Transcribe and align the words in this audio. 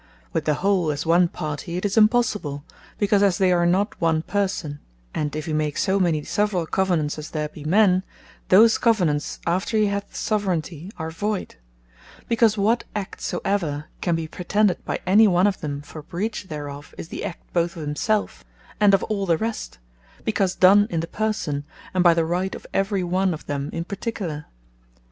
With 0.33 0.45
the 0.45 0.55
whole, 0.55 0.89
as 0.91 1.05
one 1.05 1.27
party, 1.27 1.77
it 1.77 1.85
is 1.85 1.95
impossible; 1.95 2.63
because 2.97 3.21
as 3.21 3.35
yet 3.39 3.45
they 3.45 3.51
are 3.51 3.67
not 3.67 4.01
one 4.01 4.23
Person: 4.23 4.79
and 5.13 5.35
if 5.35 5.45
he 5.45 5.53
make 5.53 5.77
so 5.77 5.99
many 5.99 6.23
severall 6.23 6.65
Covenants 6.65 7.19
as 7.19 7.29
there 7.29 7.49
be 7.49 7.63
men, 7.63 8.01
those 8.49 8.79
Covenants 8.79 9.39
after 9.45 9.77
he 9.77 9.85
hath 9.85 10.09
the 10.09 10.17
Soveraignty 10.17 10.91
are 10.97 11.11
voyd, 11.11 11.51
because 12.27 12.57
what 12.57 12.83
act 12.95 13.21
soever 13.21 13.89
can 14.01 14.15
be 14.15 14.27
pretended 14.27 14.83
by 14.85 14.99
any 15.05 15.27
one 15.27 15.45
of 15.45 15.61
them 15.61 15.83
for 15.83 16.01
breach 16.01 16.45
thereof, 16.47 16.95
is 16.97 17.09
the 17.09 17.23
act 17.23 17.53
both 17.53 17.75
of 17.75 17.83
himselfe, 17.83 18.43
and 18.79 18.95
of 18.95 19.03
all 19.03 19.27
the 19.27 19.37
rest, 19.37 19.77
because 20.25 20.55
done 20.55 20.87
in 20.89 21.01
the 21.01 21.05
Person, 21.05 21.63
and 21.93 22.03
by 22.03 22.15
the 22.15 22.25
Right 22.25 22.55
of 22.55 22.65
every 22.73 23.03
one 23.03 23.35
of 23.35 23.45
them 23.45 23.69
in 23.71 23.83
particular. 23.83 24.47